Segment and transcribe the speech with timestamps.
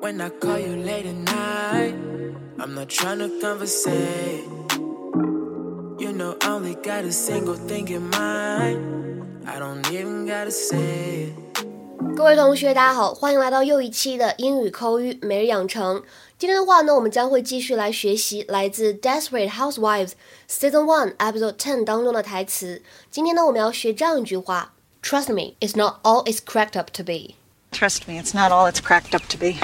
[0.00, 1.94] When I call you late at night,
[2.58, 4.42] I'm not trying to conversate.
[6.00, 9.22] You know, I only got a single thing in mind.
[9.46, 11.34] I don't even gotta say it.
[12.16, 16.02] 各位同学，大家好，欢迎来到又一期的英语口语每日养成。
[16.36, 20.10] 今天的话呢，我们将会继续来学习来自《Desperate Housewives》
[20.48, 22.82] Season One Episode Ten 当中的台词。
[23.08, 27.35] 今天呢，我们要学这样一句话 ：Trust me, it's not all it's cracked up to be.
[27.71, 29.57] Trust me, it's not all it's cracked up to be.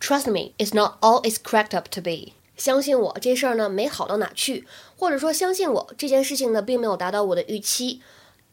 [0.00, 2.32] Trust me, it's not all it's cracked up to be.
[2.56, 4.66] 相信我，这事儿呢没好到哪去，
[4.96, 8.00] 或者说相信我，这件事情呢并没有达到我的预期。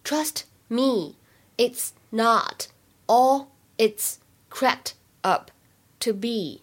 [0.03, 1.15] Trust me,
[1.57, 2.67] it's not
[3.05, 4.15] all it's
[4.49, 5.51] cracked up
[5.99, 6.61] to be.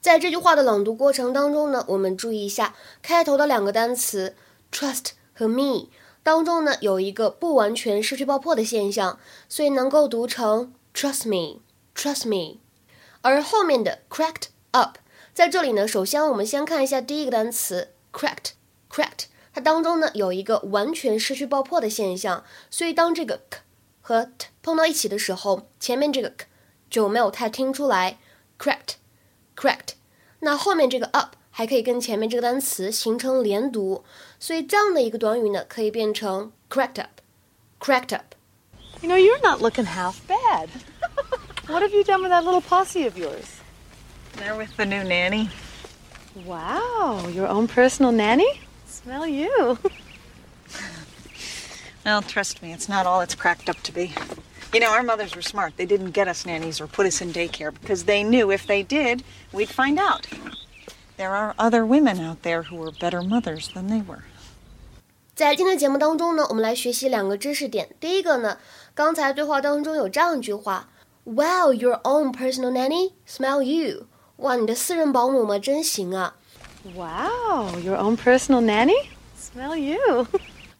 [0.00, 4.36] 在这句话的朗读过程当中呢，我们注意一下开头的两个单词
[4.70, 5.88] trust 和 me
[6.23, 12.59] 当中呢有一个不完全失去爆破的现象，所以能够读成 trust me，trust me。
[13.21, 14.97] 而后面的 cracked up，
[15.33, 23.59] 在这里呢，首先我们先看一下第一个单词 cracked，cracked，它当中呢有一个完全失去爆破的现象，所以当这个 k
[24.01, 26.45] 和 t 碰到一起的时候，前面这个 k
[26.89, 28.19] 就没有太听出来
[28.57, 29.95] cracked，cracked，
[30.39, 34.04] 那后面这个 up 还可以跟前面这个单词形成连读，
[34.38, 38.34] 所以这样的一个短语呢，可以变成 cracked up，cracked up。
[39.02, 40.68] You know, you're not looking half bad.
[41.68, 43.60] what have you done with that little posse of yours?
[44.36, 45.50] They're with the new nanny.
[46.44, 48.60] Wow, your own personal nanny?
[48.86, 49.78] Smell you.
[52.04, 54.14] Well, trust me, it's not all it's cracked up to be.
[54.72, 55.76] You know, our mothers were smart.
[55.76, 58.82] They didn't get us nannies or put us in daycare because they knew if they
[58.82, 60.26] did, we'd find out.
[61.22, 64.20] There are other women out there who were better mothers than they were.
[65.34, 67.90] 在今天的节目当中呢，我们来学习两个知识点。
[68.00, 68.58] 第一个呢，
[68.94, 70.84] 刚才对话当中有这样一句话：“
[71.24, 74.06] Wow, your own personal nanny, smell you。”
[74.38, 76.36] 哇，你的私人保姆嘛，真行啊！
[76.94, 79.08] Wow, your own personal nanny?
[79.36, 80.26] Smell you.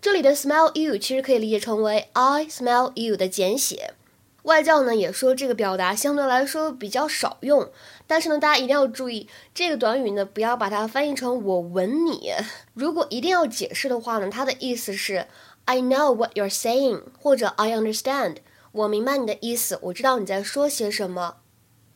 [0.00, 3.94] 这里的 smell you 其实可以理解成为 I smell you 的简写。
[4.43, 7.69] 外教呢也说这个表达相对来说比较少用，
[8.05, 12.31] 但是呢，大家一定要注意这个短语呢，不要把它翻译成我吻你。
[12.73, 15.27] 如果一定要解释的话呢，它的意思是
[15.65, 18.37] I know what you're saying，或者 I understand，
[18.73, 21.37] 我明白你的意思，我知道你在说些什么。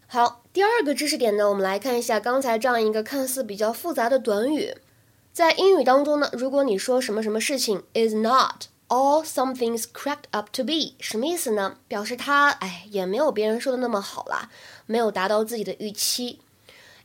[0.08, 4.74] 好，第二个知识点呢，我们来看一下刚才这样一个看似比较复杂的短语。
[5.34, 11.78] 在英语当中呢，如果你说什么什么事情 is not all something's cracked up to be，什么意思呢？
[11.88, 14.50] 表示它哎也没有别人说的那么好啦，
[14.86, 16.40] 没有达到自己的预期。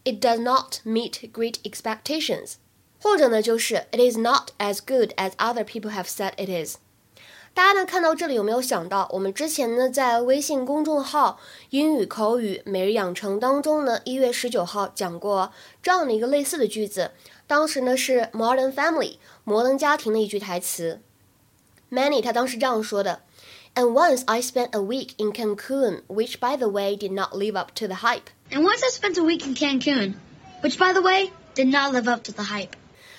[0.05, 2.55] It does not meet great expectations，
[3.01, 6.77] 或者呢就是 It is not as good as other people have said it is。
[7.55, 11.39] 大家呢看到这里有没有想到，我们之前呢在微信公众号
[11.71, 17.11] 英语口语每日养成当中呢，一月十九号讲过这样的一个类似的句子。
[17.47, 21.03] 当时呢是 Modern Family 摩登家庭的一句台词。
[21.93, 23.21] Manny 他当时这样说的
[23.75, 27.73] ：And once I spent a week in Cancun, which by the way did not live up
[27.75, 28.31] to the hype.
[28.51, 30.15] And once I spent a week in Cancun,
[30.63, 32.71] which by the way did not live up to the hype.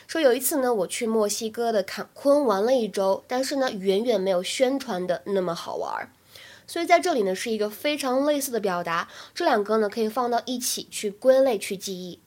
[0.08, 6.12] 说有一次呢，我去墨西哥的坎昆玩了一周，但是呢，远远没有宣传的那么好玩。
[6.66, 12.20] 所以在这里呢，是一个非常类似的表达，这两个呢可以放到一起去归类去记忆。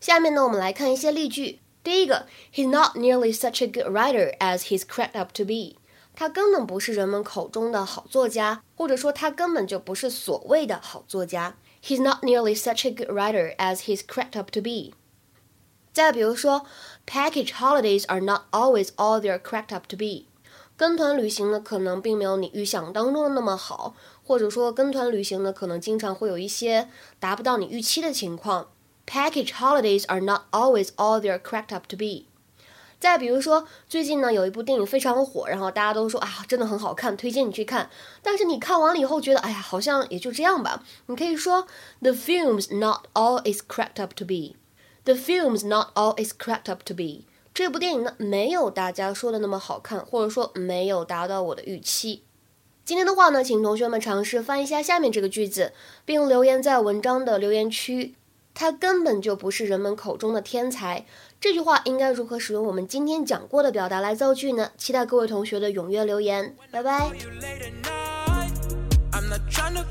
[0.00, 1.58] 下面呢，我们来看一些例句。
[1.84, 5.76] 第一个，He's not nearly such a good writer as he's cracked up to be。
[6.16, 11.56] 他根本不是人们口中的好作家，或者说他根本就不是所谓的好作家。
[11.82, 14.94] He's not nearly such a good writer as he's cracked up to be。
[15.92, 16.64] 再比如说
[17.06, 20.26] ，Package holidays are not always all they're cracked up to be。
[20.76, 23.94] 跟团旅行呢，可能并没有你预想当中的那么好，
[24.24, 26.88] 或者说跟团旅行呢，可能经常会有一些
[27.20, 28.70] 达不到你预期的情况。
[29.06, 32.26] Package holidays are not always all they're cracked up to be。
[32.98, 37.90] 再比如说，最近呢有一部电影非常火，然后大家都说啊，真的很好看，推荐你去看。
[38.22, 40.82] 但是你看完了以后觉得，哎呀，好像也就这样吧。
[41.06, 41.66] 你可以说
[42.00, 44.54] ，The film's not all it's cracked up to be。
[45.04, 47.24] The film's not all it's cracked up to be。
[47.52, 52.22] 这部电影呢，没有大家说的那么好看，或者说没有达到我的预期。
[52.86, 55.74] 今天的话呢，请同学们尝试翻一下下面这个句子，
[56.06, 58.14] 并留言在文章的留言区。
[58.54, 61.04] 他根本就不是人们口中的天才。
[61.40, 64.70] 这句话应该如何使用我们今天讲过的表达来造句呢？
[64.78, 66.56] 期待各位同学的踊跃留言。
[66.70, 67.08] 拜拜。
[67.08, 68.52] you late at night.
[69.12, 69.84] I'm not trying to